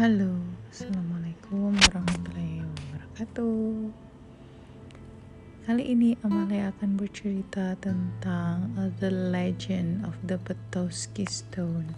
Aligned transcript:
Halo, 0.00 0.32
Assalamualaikum 0.72 1.76
warahmatullahi 1.76 2.64
wabarakatuh. 2.64 3.92
Kali 5.68 5.84
ini 5.92 6.16
Amalia 6.24 6.72
akan 6.72 6.96
bercerita 6.96 7.76
tentang 7.84 8.72
The 8.96 9.12
Legend 9.12 10.08
of 10.08 10.16
the 10.24 10.40
Petowski 10.40 11.28
Stone. 11.28 11.92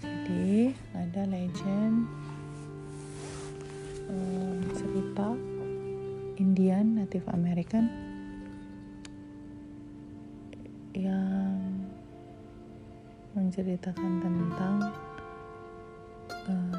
Jadi, 0.00 0.72
ada 0.96 1.28
legend 1.28 2.08
um, 4.08 4.64
cerita 4.72 5.36
Indian 6.40 6.96
Native 6.96 7.28
American 7.28 7.92
yang 10.96 11.60
menceritakan 13.36 14.24
tentang 14.24 14.76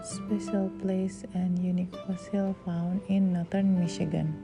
special 0.06 0.70
place 0.86 1.26
and 1.34 1.58
unique 1.58 1.90
fossil 2.06 2.54
found 2.62 3.02
in 3.10 3.34
northern 3.34 3.74
Michigan. 3.74 4.38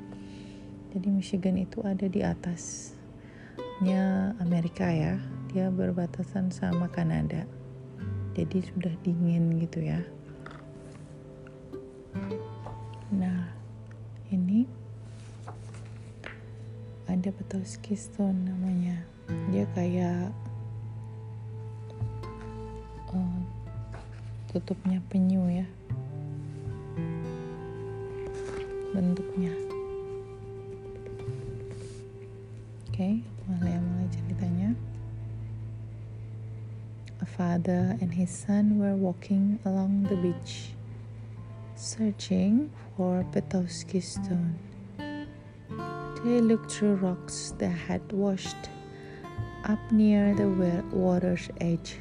Jadi 0.90 1.08
Michigan 1.14 1.62
itu 1.62 1.86
ada 1.86 2.10
di 2.10 2.26
atasnya 2.26 4.02
Amerika 4.42 4.90
ya. 4.90 5.22
Dia 5.54 5.70
berbatasan 5.70 6.50
sama 6.50 6.90
Kanada. 6.90 7.46
Jadi 8.34 8.66
sudah 8.74 8.90
dingin 9.06 9.62
gitu 9.62 9.86
ya. 9.86 10.02
Nah, 13.14 13.54
ini 14.34 14.66
ada 17.06 17.30
Petowski 17.30 17.94
Stone 17.94 18.50
namanya. 18.50 19.06
Dia 19.54 19.70
kayak 19.78 20.34
tutupnya 24.52 25.00
penyu 25.08 25.48
ya. 25.48 25.66
Bentuknya. 28.92 29.56
Oke 32.92 32.92
okay, 32.92 33.14
mulai 33.48 33.80
mulai 33.80 34.08
ceritanya. 34.12 34.70
A 37.23 37.28
father 37.28 37.95
and 38.03 38.12
his 38.12 38.28
son 38.28 38.75
were 38.75 39.00
walking 39.00 39.56
along 39.64 40.12
the 40.12 40.20
beach 40.20 40.75
searching 41.80 42.70
for 42.94 43.23
Petowski 43.31 44.03
stone. 44.03 44.59
They 46.28 46.44
looked 46.44 46.75
through 46.75 47.00
rocks 47.00 47.56
that 47.58 47.72
had 47.72 48.03
washed 48.12 48.70
up 49.64 49.80
near 49.92 50.36
the 50.36 50.52
water's 50.92 51.50
edge 51.59 51.97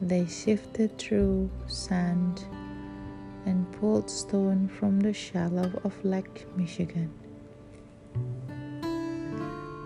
they 0.00 0.26
sifted 0.26 0.98
through 0.98 1.50
sand 1.66 2.44
and 3.46 3.70
pulled 3.72 4.10
stone 4.10 4.68
from 4.68 5.00
the 5.00 5.12
shallow 5.12 5.70
of 5.84 6.04
Lake 6.04 6.46
Michigan. 6.56 7.12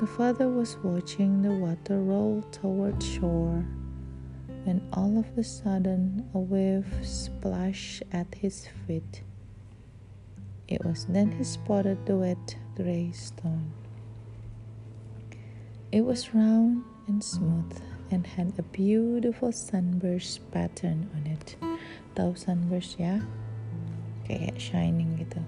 The 0.00 0.06
father 0.06 0.48
was 0.48 0.76
watching 0.78 1.42
the 1.42 1.52
water 1.52 2.00
roll 2.00 2.42
toward 2.52 3.02
shore 3.02 3.64
when 4.64 4.80
all 4.92 5.18
of 5.18 5.26
a 5.36 5.44
sudden 5.44 6.28
a 6.34 6.38
wave 6.38 6.86
splashed 7.02 8.02
at 8.12 8.34
his 8.34 8.68
feet. 8.86 9.22
It 10.68 10.84
was 10.84 11.06
then 11.06 11.32
he 11.32 11.44
spotted 11.44 12.06
the 12.06 12.16
wet 12.16 12.56
gray 12.76 13.10
stone. 13.12 13.72
It 15.90 16.02
was 16.02 16.34
round 16.34 16.84
and 17.08 17.22
smooth 17.24 17.80
and 18.10 18.26
had 18.26 18.52
a 18.58 18.62
beautiful 18.62 19.52
sunburst 19.52 20.40
pattern 20.50 21.10
on 21.14 21.26
it. 21.26 21.56
Tahu 22.16 22.36
sunburst 22.36 22.98
ya? 22.98 23.20
Kayak 24.24 24.58
shining 24.60 25.20
gitu. 25.20 25.44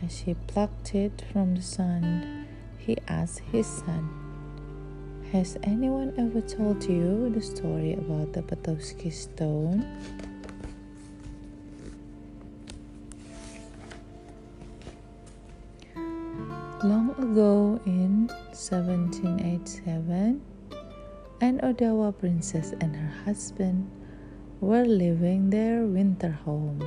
As 0.00 0.24
he 0.24 0.32
plucked 0.48 0.94
it 0.94 1.24
from 1.32 1.54
the 1.56 1.62
sun, 1.64 2.46
he 2.78 2.96
asked 3.08 3.44
his 3.52 3.68
son, 3.68 4.08
Has 5.32 5.56
anyone 5.62 6.12
ever 6.18 6.40
told 6.40 6.82
you 6.84 7.28
the 7.30 7.42
story 7.44 7.94
about 7.94 8.32
the 8.32 8.42
Petoskey 8.42 9.10
stone? 9.10 9.84
Long 16.82 17.12
ago 17.20 17.78
in 17.84 18.32
1787, 18.56 20.40
an 21.40 21.58
Odawa 21.60 22.12
princess 22.18 22.74
and 22.82 22.94
her 22.94 23.24
husband 23.24 23.90
were 24.60 24.84
living 24.84 25.48
their 25.48 25.84
winter 25.84 26.30
home. 26.44 26.84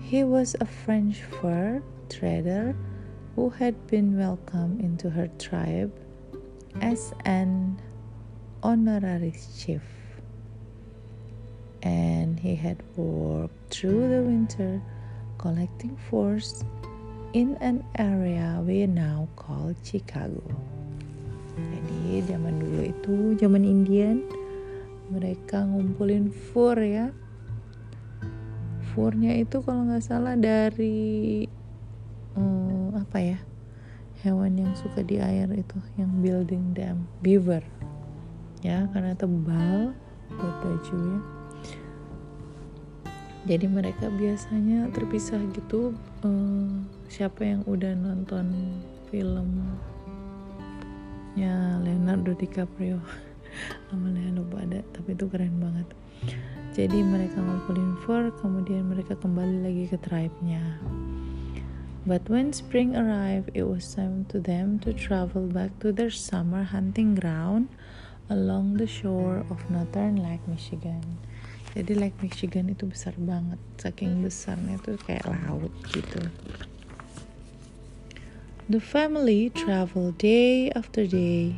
He 0.00 0.22
was 0.22 0.54
a 0.60 0.64
French 0.64 1.22
fur 1.22 1.82
trader 2.08 2.76
who 3.34 3.50
had 3.50 3.74
been 3.88 4.16
welcomed 4.16 4.80
into 4.80 5.10
her 5.10 5.28
tribe 5.38 5.92
as 6.80 7.12
an 7.24 7.82
honorary 8.62 9.34
chief. 9.56 9.82
And 11.82 12.38
he 12.38 12.54
had 12.54 12.82
worked 12.96 13.74
through 13.74 14.08
the 14.08 14.22
winter 14.22 14.80
collecting 15.36 15.96
furs 16.08 16.64
in 17.32 17.56
an 17.60 17.84
area 17.98 18.62
we 18.64 18.86
now 18.86 19.28
call 19.34 19.74
Chicago. 19.82 20.77
Jadi 21.58 22.24
zaman 22.26 22.54
dulu 22.58 22.80
itu 22.86 23.16
zaman 23.38 23.62
Indian 23.66 24.22
mereka 25.08 25.64
ngumpulin 25.64 26.30
fur 26.30 26.76
ya. 26.78 27.10
Furnya 28.94 29.36
itu 29.38 29.62
kalau 29.62 29.86
nggak 29.86 30.04
salah 30.04 30.34
dari 30.34 31.46
um, 32.34 32.94
apa 32.98 33.18
ya 33.22 33.38
hewan 34.22 34.58
yang 34.58 34.74
suka 34.74 35.06
di 35.06 35.22
air 35.22 35.46
itu 35.54 35.78
yang 35.94 36.10
building 36.18 36.74
dam 36.74 37.06
beaver 37.22 37.62
ya 38.66 38.90
karena 38.90 39.14
tebal 39.14 39.94
buat 40.34 40.56
baju 40.62 40.96
ya 40.98 41.20
jadi 43.46 43.66
mereka 43.70 44.10
biasanya 44.12 44.90
terpisah 44.90 45.38
gitu 45.54 45.94
um, 46.26 46.84
siapa 47.06 47.46
yang 47.46 47.62
udah 47.64 47.94
nonton 47.94 48.74
film 49.08 49.78
nya 51.38 51.78
Leonardo 51.86 52.34
DiCaprio 52.34 52.98
namanya 53.94 54.34
lupa 54.34 54.66
ada 54.66 54.82
tapi 54.90 55.14
itu 55.14 55.30
keren 55.30 55.62
banget 55.62 55.86
jadi 56.74 56.98
mereka 56.98 57.38
ngumpulin 57.38 57.94
fur 58.02 58.34
kemudian 58.42 58.90
mereka 58.90 59.14
kembali 59.14 59.62
lagi 59.62 59.84
ke 59.86 59.98
tribe-nya 60.02 60.82
But 62.08 62.24
when 62.32 62.56
spring 62.56 62.96
arrived, 62.96 63.52
it 63.52 63.68
was 63.68 63.84
time 63.84 64.24
to 64.32 64.40
them 64.40 64.80
to 64.80 64.96
travel 64.96 65.44
back 65.44 65.76
to 65.84 65.92
their 65.92 66.08
summer 66.08 66.64
hunting 66.64 67.12
ground 67.12 67.68
along 68.32 68.80
the 68.80 68.88
shore 68.88 69.44
of 69.52 69.60
northern 69.68 70.16
Lake 70.16 70.40
Michigan. 70.48 71.04
Jadi 71.76 72.00
Lake 72.00 72.16
Michigan 72.24 72.72
itu 72.72 72.88
besar 72.88 73.12
banget, 73.20 73.60
saking 73.76 74.24
besarnya 74.24 74.80
itu 74.80 74.96
kayak 75.04 75.28
laut 75.28 75.68
gitu. 75.92 76.24
The 78.70 78.80
family 78.80 79.48
traveled 79.48 80.18
day 80.18 80.70
after 80.72 81.06
day, 81.06 81.56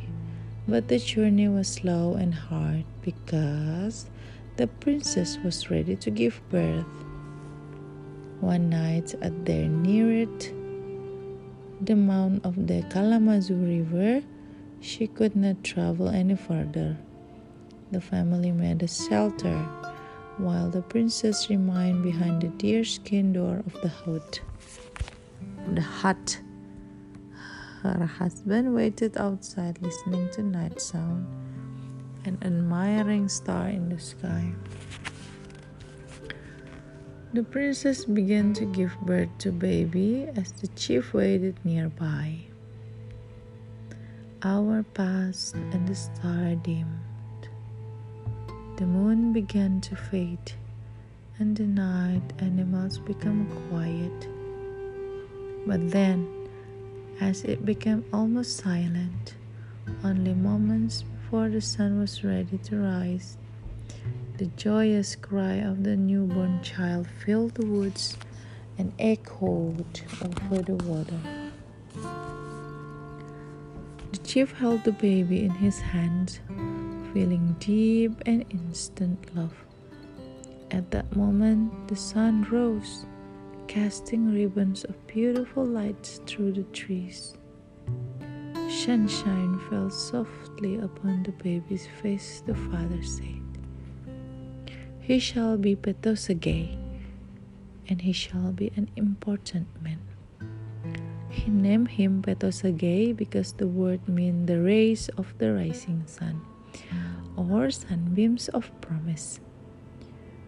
but 0.69 0.87
the 0.87 1.01
journey 1.01 1.49
was 1.49 1.67
slow 1.67 2.15
and 2.15 2.33
hard 2.33 2.85
because 3.03 4.07
the 4.57 4.69
princess 4.69 5.37
was 5.43 5.73
ready 5.73 5.97
to 5.97 6.09
give 6.09 6.41
birth. 6.51 6.87
One 8.39 8.71
night 8.71 9.13
at 9.23 9.45
their 9.45 9.67
nearest 9.67 10.55
the 11.81 11.97
mouth 11.97 12.39
of 12.45 12.69
the 12.69 12.85
Kalamazoo 12.91 13.57
River, 13.57 14.23
she 14.81 15.09
could 15.09 15.35
not 15.35 15.65
travel 15.65 16.11
any 16.11 16.37
further. 16.37 16.97
The 17.91 18.01
family 18.01 18.53
made 18.53 18.85
a 18.85 18.89
shelter 18.89 19.59
while 20.39 20.71
the 20.71 20.83
princess 20.83 21.51
remained 21.51 22.05
behind 22.05 22.43
the 22.43 22.55
deerskin 22.55 23.33
door 23.33 23.65
of 23.67 23.73
the 23.83 23.89
hut. 23.89 24.41
The 25.75 25.81
hut 25.81 26.41
her 27.83 28.07
husband 28.07 28.75
waited 28.75 29.17
outside 29.17 29.81
listening 29.81 30.29
to 30.33 30.43
night 30.43 30.81
sound 30.81 31.27
and 32.25 32.37
admiring 32.45 33.29
star 33.29 33.69
in 33.69 33.89
the 33.89 33.99
sky. 33.99 34.53
The 37.33 37.43
princess 37.43 38.05
began 38.05 38.53
to 38.55 38.65
give 38.65 38.93
birth 39.03 39.31
to 39.39 39.53
baby 39.53 40.29
as 40.37 40.53
the 40.53 40.67
chief 40.69 41.15
waited 41.15 41.57
nearby. 41.65 42.41
Hour 44.43 44.83
passed 44.83 45.55
and 45.55 45.87
the 45.87 45.95
star 45.95 46.55
dimmed. 46.57 47.49
The 48.77 48.87
moon 48.87 49.33
began 49.33 49.81
to 49.83 49.97
fade 49.97 50.53
and 51.39 51.57
the 51.57 51.67
night 51.67 52.33
animals 52.41 52.99
became 52.99 53.47
quiet. 53.69 54.29
But 55.67 55.91
then 55.91 56.40
as 57.21 57.45
it 57.45 57.65
became 57.65 58.05
almost 58.13 58.57
silent, 58.57 59.35
only 60.03 60.33
moments 60.33 61.03
before 61.03 61.49
the 61.51 61.61
sun 61.61 62.01
was 62.01 62.25
ready 62.25 62.57
to 62.59 62.77
rise. 62.77 63.37
The 64.39 64.47
joyous 64.57 65.17
cry 65.17 65.57
of 65.57 65.85
the 65.85 65.97
newborn 65.97 66.63
child 66.63 67.07
filled 67.25 67.55
the 67.55 67.67
woods 67.67 68.17
and 68.79 68.93
echoed 68.99 70.01
over 70.25 70.63
the 70.63 70.77
water. 70.85 71.21
The 74.13 74.19
chief 74.25 74.53
held 74.53 74.85
the 74.85 74.93
baby 74.93 75.45
in 75.45 75.51
his 75.51 75.79
hands, 75.79 76.41
feeling 77.13 77.55
deep 77.61 78.13
and 78.25 78.47
instant 78.51 79.37
love. 79.37 79.55
At 80.71 80.91
that 80.93 81.15
moment, 81.15 81.89
the 81.89 81.97
sun 81.97 82.47
rose, 82.51 83.05
casting 83.71 84.35
ribbons 84.35 84.83
of 84.83 84.99
beautiful 85.07 85.65
lights 85.65 86.19
through 86.27 86.51
the 86.51 86.67
trees. 86.75 87.39
Sunshine 88.67 89.63
fell 89.71 89.89
softly 89.89 90.83
upon 90.83 91.23
the 91.23 91.31
baby's 91.39 91.87
face, 92.03 92.43
the 92.51 92.55
father 92.67 92.99
said. 93.07 93.47
He 94.99 95.21
shall 95.21 95.57
be 95.57 95.77
Petosagay, 95.77 96.75
and 97.87 98.03
he 98.03 98.11
shall 98.11 98.51
be 98.51 98.73
an 98.75 98.91
important 98.97 99.71
man. 99.81 100.03
He 101.31 101.49
named 101.49 101.95
him 101.95 102.23
Petosagay 102.27 103.15
because 103.15 103.53
the 103.53 103.69
word 103.71 104.03
means 104.09 104.49
the 104.49 104.59
rays 104.59 105.09
of 105.15 105.31
the 105.39 105.55
rising 105.55 106.03
sun, 106.11 106.43
or 107.39 107.71
sunbeams 107.71 108.49
of 108.51 108.67
promise. 108.81 109.39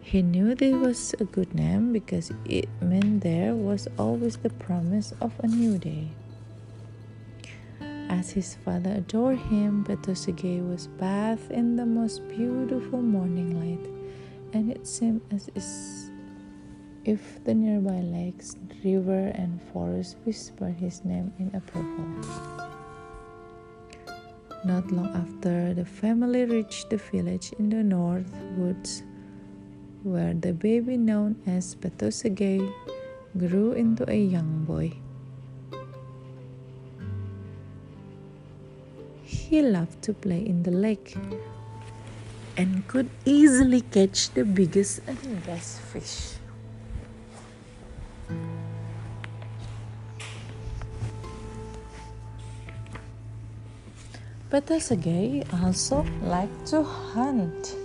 He 0.02 0.20
knew 0.20 0.54
this 0.54 0.74
was 0.74 1.14
a 1.20 1.24
good 1.24 1.54
name 1.54 1.92
because 1.92 2.32
it 2.44 2.68
meant 2.82 3.22
there 3.22 3.54
was 3.54 3.88
always 3.96 4.36
the 4.36 4.50
promise 4.50 5.14
of 5.20 5.32
a 5.40 5.46
new 5.46 5.78
day. 5.78 6.08
As 8.10 8.30
his 8.32 8.56
father 8.56 8.90
adored 8.90 9.38
him, 9.38 9.84
Petosagay 9.84 10.60
was 10.68 10.88
bathed 10.88 11.50
in 11.50 11.76
the 11.76 11.86
most 11.86 12.28
beautiful 12.28 13.00
morning 13.00 13.56
light, 13.56 13.88
and 14.52 14.70
it 14.70 14.86
seemed 14.86 15.22
as 15.30 15.48
if 17.04 17.42
the 17.44 17.54
nearby 17.54 18.00
lakes, 18.02 18.56
river, 18.84 19.32
and 19.34 19.62
forest 19.72 20.16
whispered 20.24 20.74
his 20.74 21.04
name 21.06 21.32
in 21.38 21.54
approval. 21.54 22.04
Not 24.64 24.90
long 24.92 25.08
after, 25.14 25.72
the 25.72 25.86
family 25.86 26.44
reached 26.44 26.90
the 26.90 26.98
village 26.98 27.52
in 27.58 27.70
the 27.70 27.82
north 27.82 28.30
woods, 28.58 29.02
where 30.02 30.34
the 30.34 30.52
baby 30.52 30.96
known 30.96 31.36
as 31.46 31.74
Petosagay 31.74 32.58
grew 33.38 33.72
into 33.72 34.08
a 34.10 34.18
young 34.18 34.64
boy. 34.64 34.92
He 39.22 39.62
loved 39.62 40.02
to 40.02 40.12
play 40.12 40.44
in 40.44 40.62
the 40.62 40.70
lake 40.70 41.14
and 42.56 42.86
could 42.88 43.08
easily 43.24 43.80
catch 43.80 44.30
the 44.34 44.44
biggest 44.44 45.00
and 45.06 45.20
best 45.46 45.80
fish. 45.80 46.36
Petosagay 54.50 55.48
also 55.62 56.04
liked 56.22 56.66
to 56.66 56.82
hunt. 56.82 57.81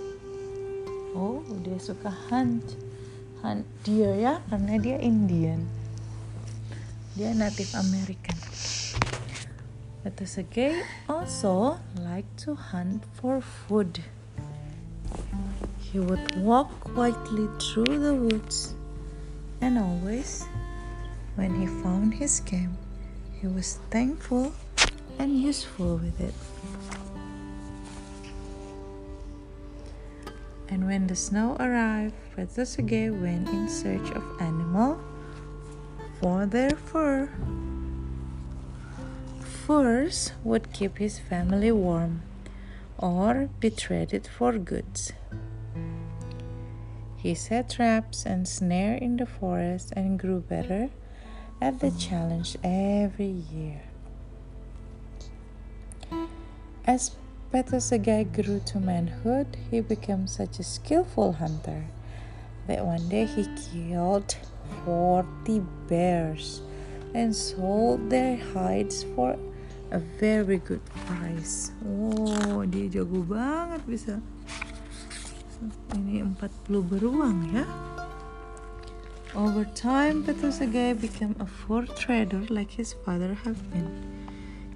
Oh, 1.16 1.40
dia 1.64 1.80
suka 1.80 2.12
hunt. 2.28 2.76
Hunt 3.40 3.64
deer 3.86 4.12
ya, 4.18 4.42
karena 4.50 4.76
dia 4.82 4.98
Indian. 4.98 5.62
Dia 7.14 7.32
Native 7.32 7.72
American. 7.78 8.36
Petosagay 10.02 10.84
also 11.10 11.78
like 11.98 12.26
to 12.38 12.54
hunt 12.54 13.02
for 13.18 13.40
food. 13.42 14.02
He 15.78 15.98
would 15.98 16.36
walk 16.38 16.68
quietly 16.84 17.48
through 17.58 17.98
the 17.98 18.12
woods, 18.12 18.76
and 19.64 19.80
always, 19.80 20.44
when 21.34 21.56
he 21.56 21.66
found 21.80 22.14
his 22.20 22.44
game, 22.44 22.76
he 23.38 23.48
was 23.48 23.80
thankful 23.88 24.52
and 25.18 25.34
useful 25.34 25.96
with 25.96 26.20
it. 26.20 26.36
And 30.78 30.86
when 30.86 31.08
the 31.08 31.16
snow 31.16 31.56
arrived, 31.58 32.14
Petosagay 32.36 33.10
went 33.10 33.48
in 33.48 33.68
search 33.68 34.12
of 34.12 34.22
animal 34.40 35.00
for 36.20 36.46
their 36.46 36.70
fur 36.70 37.28
furs 39.42 40.30
would 40.44 40.72
keep 40.72 40.98
his 40.98 41.18
family 41.18 41.72
warm 41.72 42.22
or 42.96 43.50
be 43.58 43.70
traded 43.70 44.28
for 44.28 44.56
goods. 44.56 45.12
He 47.16 47.34
set 47.34 47.70
traps 47.70 48.24
and 48.24 48.46
snares 48.46 49.02
in 49.02 49.16
the 49.16 49.26
forest 49.26 49.92
and 49.96 50.16
grew 50.16 50.38
better 50.38 50.90
at 51.60 51.80
the 51.80 51.90
challenge 51.90 52.56
every 52.62 53.42
year. 53.50 53.82
As 56.86 57.16
Petosagay 57.52 58.28
grew 58.34 58.60
to 58.66 58.78
manhood, 58.78 59.56
he 59.70 59.80
became 59.80 60.26
such 60.26 60.58
a 60.58 60.62
skillful 60.62 61.32
hunter 61.32 61.86
that 62.66 62.84
one 62.84 63.08
day 63.08 63.24
he 63.24 63.48
killed 63.72 64.36
40 64.84 65.64
bears 65.88 66.60
and 67.14 67.34
sold 67.34 68.10
their 68.10 68.36
hides 68.36 69.04
for 69.16 69.36
a 69.90 69.98
very 69.98 70.58
good 70.58 70.84
price. 71.08 71.72
Oh, 71.88 72.68
dia 72.68 72.84
jago 72.92 73.24
banget 73.24 73.80
bisa. 73.88 74.20
Ini 75.96 76.20
40 76.36 76.84
beruang 76.84 77.48
ya. 77.56 77.64
Over 79.32 79.64
time, 79.72 80.20
Petosagay 80.20 81.00
became 81.00 81.32
a 81.40 81.48
fur 81.48 81.88
trader 81.96 82.44
like 82.52 82.76
his 82.76 82.92
father 83.04 83.32
had 83.32 83.56
been. 83.72 84.17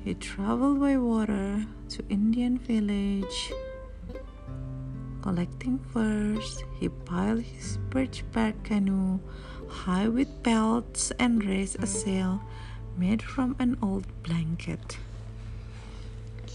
He 0.04 0.14
traveled 0.14 0.80
by 0.80 0.96
water 0.96 1.64
to 1.90 2.04
Indian 2.08 2.58
village, 2.58 3.52
collecting 5.22 5.78
furs. 5.78 6.64
He 6.80 6.88
piled 6.88 7.42
his 7.42 7.78
birch 7.88 8.24
bark 8.32 8.64
canoe 8.64 9.20
high 9.68 10.08
with 10.08 10.42
belts 10.42 11.12
and 11.18 11.44
raised 11.44 11.82
a 11.82 11.86
sail 11.86 12.42
made 12.98 13.22
from 13.22 13.56
an 13.58 13.78
old 13.80 14.06
blanket. 14.22 14.98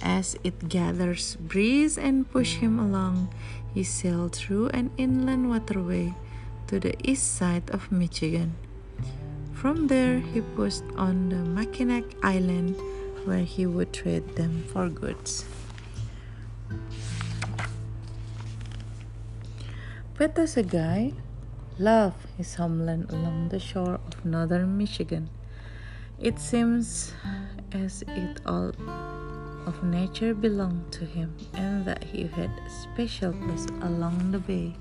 As 0.04 0.38
it 0.44 0.70
gathers 0.70 1.38
breeze 1.40 1.98
and 1.98 2.30
push 2.30 2.56
him 2.56 2.78
along, 2.78 3.34
he 3.74 3.84
sailed 3.84 4.36
through 4.36 4.70
an 4.70 4.92
inland 4.98 5.50
waterway 5.50 6.14
to 6.68 6.80
the 6.80 6.94
east 7.02 7.36
side 7.36 7.70
of 7.72 7.92
Michigan. 7.92 8.56
From 9.54 9.88
there, 9.88 10.20
he 10.20 10.42
pushed 10.42 10.84
on 10.98 11.30
the 11.30 11.42
Mackinac 11.42 12.04
Island, 12.22 12.76
where 13.28 13.44
he 13.44 13.66
would 13.66 13.92
trade 13.92 14.36
them 14.36 14.64
for 14.72 14.88
goods. 14.88 15.44
Petosagay 20.16 21.14
loved 21.78 22.26
his 22.38 22.56
homeland 22.56 23.12
along 23.12 23.50
the 23.50 23.60
shore 23.60 24.00
of 24.08 24.26
northern 24.26 24.78
Michigan. 24.78 25.30
It 26.20 26.40
seems 26.40 27.14
as 27.72 28.04
if 28.08 28.38
all 28.46 28.72
of 29.68 29.84
nature 29.84 30.34
belonged 30.34 30.92
to 30.94 31.06
him 31.06 31.36
and 31.54 31.86
that 31.86 32.04
he 32.04 32.26
had 32.26 32.50
a 32.50 32.70
special 32.70 33.34
place 33.34 33.68
along 33.82 34.32
the 34.32 34.40
bay. 34.40 34.74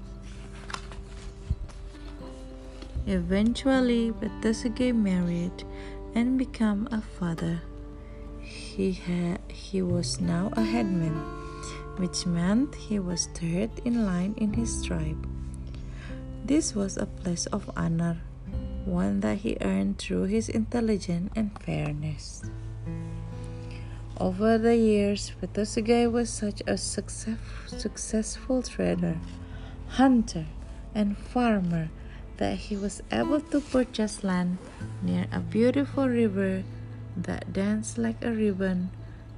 Eventually, 3.07 4.13
Petosagay 4.13 4.95
married 4.95 5.65
and 6.15 6.39
became 6.39 6.89
a 6.91 7.03
father. 7.03 7.61
He, 8.47 8.93
had, 8.93 9.41
he 9.49 9.83
was 9.83 10.21
now 10.21 10.51
a 10.53 10.63
headman, 10.63 11.19
which 11.97 12.27
meant 12.27 12.75
he 12.75 12.99
was 12.99 13.27
third 13.35 13.71
in 13.85 14.07
line 14.07 14.35
in 14.39 14.53
his 14.53 14.85
tribe. 14.87 15.27
This 16.45 16.75
was 16.75 16.97
a 16.97 17.07
place 17.07 17.47
of 17.47 17.69
honor 17.77 18.23
one 18.87 19.19
that 19.21 19.39
he 19.39 19.59
earned 19.61 19.99
through 19.99 20.25
his 20.25 20.49
intelligence 20.49 21.33
and 21.35 21.51
fairness. 21.61 22.45
Over 24.19 24.57
the 24.57 24.77
years, 24.77 25.33
Petosagay 25.41 26.07
was 26.11 26.31
such 26.31 26.63
a 26.67 26.79
success, 26.79 27.39
successful 27.67 28.63
trader, 28.63 29.19
hunter, 29.89 30.47
and 30.95 31.19
farmer 31.19 31.91
that 32.39 32.57
he 32.57 32.77
was 32.77 33.03
able 33.11 33.41
to 33.41 33.61
purchase 33.61 34.23
land 34.23 34.59
near 35.03 35.27
a 35.33 35.41
beautiful 35.41 36.09
river 36.09 36.63
that 37.17 37.53
danced 37.53 37.99
like 37.99 38.23
a 38.25 38.31
ribbon 38.31 38.91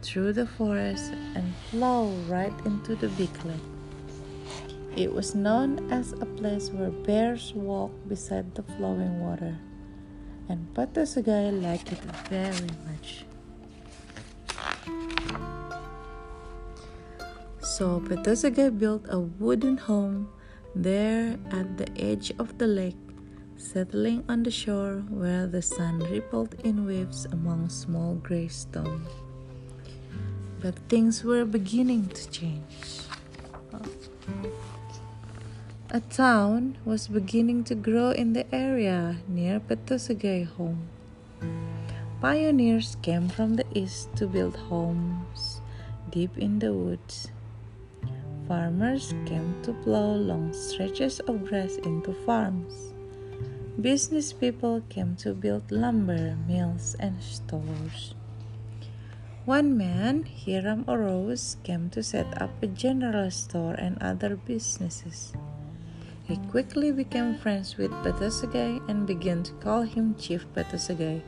through 0.03 0.33
the 0.33 0.47
forest 0.47 1.13
and 1.35 1.55
flow 1.71 2.11
right 2.29 2.53
into 2.65 2.95
the 2.97 3.09
big 3.11 3.31
lake. 3.45 3.69
It 4.97 5.13
was 5.13 5.35
known 5.35 5.93
as 5.93 6.13
a 6.13 6.27
place 6.27 6.71
where 6.71 6.91
bears 6.91 7.53
walk 7.55 7.93
beside 8.09 8.55
the 8.55 8.63
flowing 8.63 9.21
water, 9.21 9.57
and 10.49 10.67
Petosagay 10.75 11.63
liked 11.63 11.93
it 11.93 12.03
very 12.29 12.71
much. 12.87 13.25
So 17.63 18.01
Petosagay 18.01 18.77
built 18.79 19.07
a 19.09 19.21
wooden 19.21 19.77
home 19.77 20.29
There, 20.75 21.39
at 21.51 21.79
the 21.79 21.89
edge 21.99 22.31
of 22.39 22.59
the 22.59 22.67
lake, 22.67 22.97
settling 23.59 24.25
on 24.29 24.45
the 24.45 24.51
shore 24.51 25.03
where 25.11 25.47
the 25.47 25.61
sun 25.61 25.99
rippled 26.11 26.55
in 26.65 26.87
waves 26.87 27.27
among 27.33 27.69
small 27.69 28.15
gray 28.15 28.47
stones. 28.47 29.11
But 30.63 30.79
things 30.89 31.25
were 31.25 31.45
beginning 31.45 32.09
to 32.09 32.31
change. 32.31 33.03
A 35.91 36.01
town 36.01 36.79
was 36.85 37.09
beginning 37.09 37.65
to 37.65 37.75
grow 37.75 38.11
in 38.11 38.33
the 38.33 38.47
area 38.55 39.17
near 39.27 39.59
Petoskey 39.59 40.45
home. 40.45 40.89
Pioneers 42.21 42.97
came 43.03 43.29
from 43.29 43.57
the 43.57 43.67
east 43.75 44.15
to 44.17 44.27
build 44.27 44.57
homes 44.57 45.61
deep 46.11 46.37
in 46.39 46.59
the 46.59 46.73
woods. 46.73 47.29
Farmers 48.47 49.13
came 49.27 49.61
to 49.63 49.73
plow 49.85 50.13
long 50.17 50.53
stretches 50.53 51.21
of 51.21 51.45
grass 51.45 51.77
into 51.85 52.15
farms. 52.25 52.95
Business 53.79 54.33
people 54.33 54.83
came 54.91 55.15
to 55.23 55.39
build 55.39 55.71
lumber 55.71 56.35
mills 56.51 56.97
and 56.99 57.23
stores. 57.23 58.11
One 59.47 59.79
man, 59.79 60.27
Hiram 60.27 60.83
O. 60.89 60.97
Rose, 60.97 61.59
came 61.63 61.89
to 61.91 62.03
set 62.03 62.27
up 62.43 62.51
a 62.61 62.67
general 62.67 63.31
store 63.31 63.79
and 63.79 63.97
other 64.03 64.35
businesses. 64.35 65.33
He 66.27 66.43
quickly 66.51 66.91
became 66.91 67.39
friends 67.39 67.79
with 67.79 67.95
Petoskey 68.03 68.83
and 68.91 69.07
began 69.07 69.45
to 69.45 69.53
call 69.63 69.83
him 69.83 70.17
Chief 70.19 70.45
Petoskey 70.59 71.23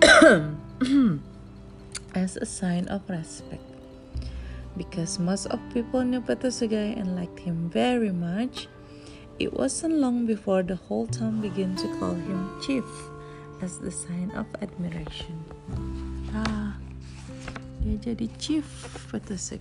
as 2.16 2.40
a 2.40 2.48
sign 2.48 2.88
of 2.88 3.04
respect. 3.12 3.60
Because 4.78 5.18
most 5.18 5.44
of 5.52 5.60
people 5.76 6.00
knew 6.08 6.22
Petoskey 6.22 6.96
and 6.96 7.14
liked 7.14 7.40
him 7.40 7.68
very 7.68 8.12
much, 8.12 8.66
it 9.42 9.52
wasn't 9.58 9.98
long 9.98 10.24
before 10.24 10.62
the 10.62 10.76
whole 10.86 11.06
town 11.10 11.42
began 11.42 11.74
to 11.74 11.88
call 11.98 12.14
him 12.14 12.46
Chief 12.62 12.86
as 13.60 13.78
the 13.82 13.90
sign 13.90 14.30
of 14.38 14.46
admiration. 14.62 15.34
Ah, 16.30 16.78
dia 17.82 17.98
jadi 17.98 18.30
Chief 18.38 18.62
Petoskey. 19.10 19.58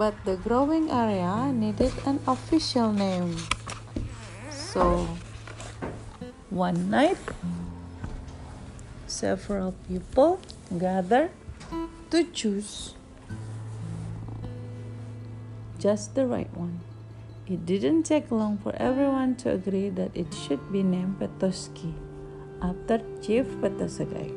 But 0.00 0.16
the 0.24 0.40
growing 0.40 0.88
area 0.88 1.52
needed 1.52 1.92
an 2.08 2.24
official 2.24 2.88
name. 2.88 3.36
So, 4.48 5.04
one 6.48 6.88
night, 6.88 7.20
several 9.04 9.76
people 9.84 10.40
gathered 10.72 11.36
to 12.08 12.24
choose 12.32 12.96
just 15.82 16.14
the 16.14 16.24
right 16.24 16.56
one. 16.56 16.78
It 17.48 17.66
didn't 17.66 18.04
take 18.04 18.30
long 18.30 18.56
for 18.58 18.72
everyone 18.76 19.34
to 19.42 19.50
agree 19.50 19.88
that 19.90 20.16
it 20.16 20.32
should 20.32 20.70
be 20.70 20.84
named 20.84 21.18
Petoskey 21.18 21.92
after 22.62 23.02
Chief 23.20 23.44
Petoskey. 23.60 24.32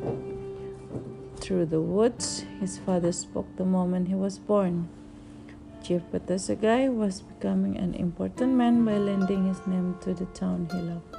Through 1.38 1.68
the 1.68 1.82
woods, 1.82 2.46
his 2.60 2.80
father 2.80 3.12
spoke 3.12 3.46
the 3.58 3.64
moment 3.64 4.08
he 4.08 4.16
was 4.16 4.40
born. 4.40 4.90
Chief 5.84 6.02
Petoskey 6.12 6.90
was 6.90 7.22
becoming 7.22 7.78
an 7.78 7.94
important 7.94 8.54
man 8.54 8.84
by 8.84 8.98
lending 8.98 9.48
his 9.48 9.62
name 9.68 9.96
to 10.02 10.16
the 10.16 10.26
town 10.34 10.68
he 10.74 10.82
loved, 10.82 11.14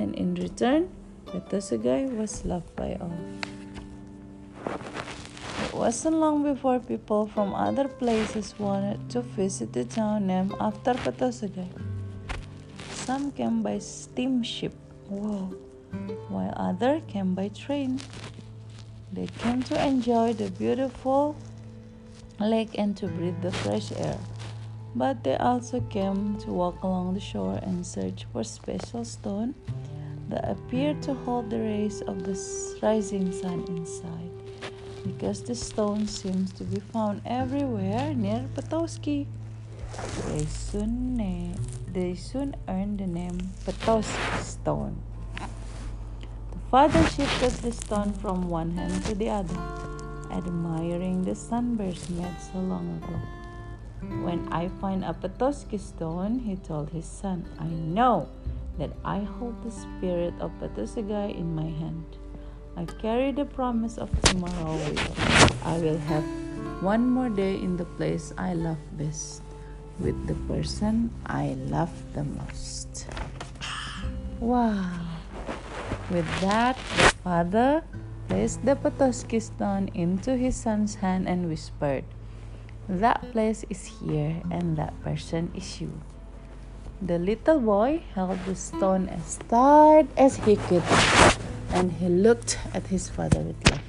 and 0.00 0.14
in 0.14 0.34
return, 0.36 0.88
Petoskey 1.26 2.06
was 2.06 2.46
loved 2.46 2.74
by 2.76 2.96
all. 2.98 3.20
It 5.80 5.84
wasn't 5.84 6.16
long 6.16 6.42
before 6.42 6.78
people 6.78 7.26
from 7.26 7.54
other 7.54 7.88
places 7.88 8.54
wanted 8.58 9.08
to 9.12 9.22
visit 9.22 9.72
the 9.72 9.86
town 9.86 10.26
named 10.26 10.52
after 10.60 10.92
Petoskey. 10.92 11.70
Some 12.90 13.32
came 13.32 13.62
by 13.62 13.78
steamship, 13.78 14.74
whoa, 15.08 15.56
while 16.28 16.52
others 16.54 17.00
came 17.08 17.34
by 17.34 17.48
train. 17.48 17.98
They 19.10 19.26
came 19.38 19.62
to 19.72 19.82
enjoy 19.82 20.34
the 20.34 20.50
beautiful 20.50 21.34
lake 22.38 22.76
and 22.76 22.94
to 22.98 23.06
breathe 23.08 23.40
the 23.40 23.50
fresh 23.50 23.90
air. 23.92 24.18
But 24.94 25.24
they 25.24 25.38
also 25.38 25.80
came 25.88 26.36
to 26.40 26.50
walk 26.52 26.82
along 26.82 27.14
the 27.14 27.20
shore 27.20 27.58
and 27.62 27.86
search 27.86 28.26
for 28.34 28.44
special 28.44 29.06
stone 29.06 29.54
that 30.28 30.46
appeared 30.46 31.00
to 31.04 31.14
hold 31.14 31.48
the 31.48 31.58
rays 31.58 32.02
of 32.02 32.24
the 32.24 32.36
rising 32.82 33.32
sun 33.32 33.64
inside. 33.66 34.29
Because 35.04 35.42
the 35.42 35.54
stone 35.54 36.06
seems 36.06 36.52
to 36.54 36.64
be 36.64 36.80
found 36.80 37.22
everywhere 37.24 38.14
near 38.14 38.46
Petoskey, 38.54 39.26
they 40.28 40.44
soon, 40.46 41.54
they 41.92 42.14
soon 42.14 42.56
earned 42.68 42.98
the 43.00 43.06
name 43.06 43.38
Petoskey 43.64 44.42
Stone. 44.42 44.96
The 45.36 46.58
father 46.70 47.02
shifted 47.08 47.52
the 47.62 47.72
stone 47.72 48.12
from 48.12 48.48
one 48.48 48.72
hand 48.76 49.04
to 49.06 49.14
the 49.14 49.30
other 49.30 49.80
admiring 50.30 51.24
the 51.24 51.34
sunburst 51.34 52.10
made 52.10 52.40
so 52.52 52.58
long 52.58 53.02
ago. 53.02 53.18
When 54.24 54.48
I 54.52 54.68
find 54.80 55.04
a 55.04 55.12
Petoskey 55.12 55.78
stone, 55.78 56.38
he 56.38 56.56
told 56.56 56.90
his 56.90 57.04
son, 57.04 57.44
I 57.58 57.66
know 57.66 58.28
that 58.78 58.90
I 59.04 59.20
hold 59.20 59.62
the 59.62 59.70
spirit 59.70 60.34
of 60.40 60.52
Petoskey 60.58 61.36
in 61.36 61.54
my 61.54 61.68
hand. 61.68 62.04
I 62.76 62.84
carry 62.84 63.32
the 63.32 63.44
promise 63.44 63.98
of 63.98 64.10
tomorrow 64.22 64.74
with. 64.76 65.00
I 65.64 65.78
will 65.78 65.98
have 66.08 66.24
one 66.82 67.10
more 67.10 67.28
day 67.28 67.56
in 67.60 67.76
the 67.76 67.84
place 67.84 68.32
I 68.38 68.54
love 68.54 68.80
best, 68.96 69.42
with 69.98 70.16
the 70.26 70.34
person 70.48 71.10
I 71.26 71.58
love 71.68 71.92
the 72.14 72.24
most. 72.24 73.06
Wow! 74.40 75.04
With 76.10 76.26
that, 76.40 76.78
the 76.96 77.12
father 77.22 77.84
placed 78.28 78.64
the 78.64 78.74
Petoskey 78.74 79.40
stone 79.40 79.90
into 79.92 80.36
his 80.36 80.56
son's 80.56 81.04
hand 81.04 81.28
and 81.28 81.50
whispered, 81.50 82.04
That 82.88 83.30
place 83.32 83.64
is 83.68 84.00
here, 84.00 84.40
and 84.50 84.78
that 84.78 84.94
person 85.02 85.52
is 85.54 85.80
you. 85.80 86.00
The 87.02 87.18
little 87.18 87.60
boy 87.60 88.02
held 88.14 88.38
the 88.44 88.54
stone 88.54 89.08
as 89.08 89.38
tight 89.48 90.08
as 90.16 90.36
he 90.36 90.56
could, 90.56 90.84
and 91.70 91.92
he 91.92 92.08
looked 92.08 92.58
at 92.74 92.86
his 92.86 93.08
father 93.08 93.40
with 93.40 93.70
love. 93.70 93.80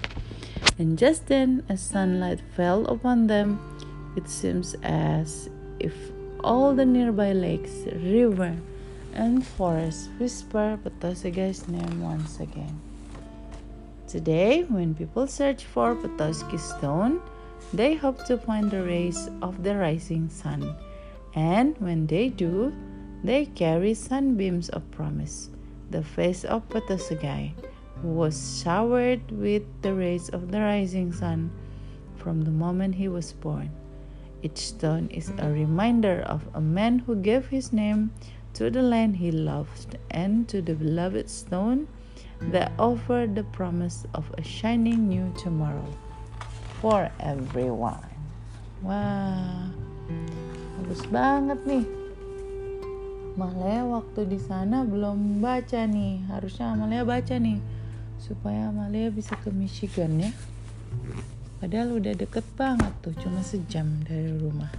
And 0.80 0.98
just 0.98 1.28
then, 1.28 1.64
as 1.70 1.82
sunlight 1.82 2.42
fell 2.56 2.86
upon 2.88 3.28
them, 3.28 3.60
it 4.16 4.28
seems 4.28 4.76
as 4.84 5.50
if 5.80 5.94
all 6.44 6.74
the 6.74 6.86
nearby 6.86 7.34
lakes, 7.34 7.72
river, 7.94 8.56
and 9.14 9.46
forests 9.46 10.10
whisper 10.20 10.80
Petoskey's 10.84 11.68
name 11.68 12.02
once 12.02 12.40
again. 12.40 12.80
Today, 14.08 14.64
when 14.64 14.96
people 14.96 15.28
search 15.28 15.66
for 15.66 15.96
Petoskey 15.96 16.58
stone, 16.58 17.22
they 17.74 17.96
hope 17.96 18.26
to 18.26 18.38
find 18.38 18.70
the 18.70 18.84
rays 18.84 19.30
of 19.42 19.64
the 19.64 19.76
rising 19.78 20.30
sun. 20.30 20.76
And 21.34 21.78
when 21.80 22.08
they 22.08 22.28
do, 22.28 22.74
they 23.24 23.46
carry 23.46 23.94
sunbeams 23.94 24.70
of 24.70 24.90
promise, 24.92 25.50
the 25.92 26.04
face 26.04 26.44
of 26.44 26.68
Petoskey, 26.70 27.54
who 28.02 28.08
was 28.08 28.62
showered 28.64 29.22
with 29.32 29.64
the 29.82 29.94
rays 29.94 30.30
of 30.30 30.52
the 30.52 30.60
rising 30.60 31.12
sun 31.12 31.52
from 32.16 32.42
the 32.42 32.52
moment 32.52 32.96
he 32.96 33.08
was 33.08 33.34
born. 33.34 33.70
Each 34.42 34.58
stone 34.58 35.10
is 35.10 35.32
a 35.38 35.50
reminder 35.50 36.24
of 36.26 36.48
a 36.54 36.62
man 36.62 37.00
who 37.00 37.16
gave 37.16 37.48
his 37.48 37.72
name 37.72 38.12
to 38.54 38.70
the 38.70 38.82
land 38.82 39.18
he 39.18 39.32
loved 39.32 39.98
and 40.10 40.48
to 40.50 40.62
the 40.62 40.74
beloved 40.74 41.30
stone 41.30 41.88
that 42.50 42.72
offered 42.80 43.36
the 43.36 43.44
promise 43.44 44.06
of 44.16 44.26
a 44.38 44.44
shining 44.44 45.08
new 45.08 45.32
tomorrow 45.38 45.86
for 46.82 47.12
everyone. 47.20 48.10
Wah, 48.82 49.70
bagus 50.82 51.06
banget 51.06 51.62
nih. 51.70 52.01
Amalia 53.42 53.82
waktu 53.90 54.30
di 54.30 54.38
sana 54.38 54.86
belum 54.86 55.42
baca 55.42 55.90
nih. 55.90 56.30
Harusnya 56.30 56.78
Amalia 56.78 57.02
baca 57.02 57.42
nih 57.42 57.58
supaya 58.22 58.70
Amalia 58.70 59.10
bisa 59.10 59.34
ke 59.42 59.50
Michigan 59.50 60.22
ya. 60.22 60.30
Padahal 61.58 61.98
udah 61.98 62.14
deket 62.14 62.46
banget 62.54 62.94
tuh, 63.02 63.18
cuma 63.18 63.42
sejam 63.42 63.90
dari 64.06 64.38
rumah. 64.38 64.70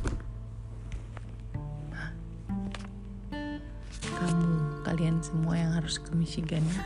Kamu, 4.15 4.51
kalian 4.87 5.19
semua 5.27 5.59
yang 5.59 5.75
harus 5.75 5.99
ke 5.99 6.15
Michigan 6.15 6.63
ya. 6.63 6.83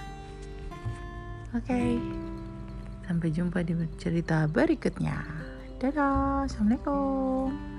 Oke, 1.57 1.73
okay. 1.73 1.89
sampai 3.05 3.29
jumpa 3.33 3.61
di 3.61 3.77
cerita 4.01 4.49
berikutnya. 4.49 5.25
Dadah, 5.77 6.49
assalamualaikum. 6.49 7.76